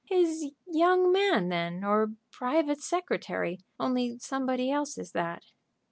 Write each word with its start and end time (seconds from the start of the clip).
"His 0.03 0.51
young 0.65 1.11
man, 1.11 1.49
then, 1.49 1.83
or 1.83 2.13
private 2.31 2.81
secretary; 2.81 3.59
only 3.79 4.17
somebody 4.17 4.71
else 4.71 4.97
is 4.97 5.11
that." 5.11 5.43